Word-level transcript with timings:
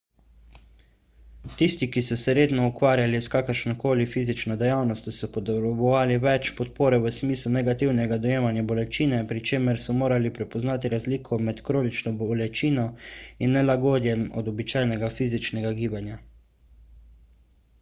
tisti 1.57 1.87
ki 1.95 2.01
so 2.05 2.15
se 2.19 2.33
redno 2.37 2.63
ukvarjali 2.69 3.19
s 3.25 3.31
kakršno 3.33 3.73
koli 3.83 4.07
fizično 4.13 4.55
dejavnostjo 4.61 5.13
so 5.17 5.29
potrebovali 5.35 6.17
več 6.23 6.49
podpore 6.63 6.99
v 7.03 7.11
smislu 7.19 7.53
negativnega 7.57 8.17
dojemanja 8.25 8.65
bolečine 8.73 9.19
pri 9.33 9.43
čemer 9.51 9.81
so 9.85 9.97
morali 9.99 10.33
prepoznati 10.39 10.93
razliko 10.97 11.39
med 11.51 11.63
kronično 11.69 12.15
bolečino 12.23 12.87
in 13.49 13.55
nelagodjem 13.59 14.25
od 14.43 14.51
običajnega 14.55 15.13
fizičnega 15.21 15.75
gibanja 15.83 16.19